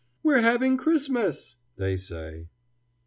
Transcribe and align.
"We're 0.23 0.41
having 0.41 0.77
Christmas!" 0.77 1.57
they 1.77 1.95
say. 1.95 2.47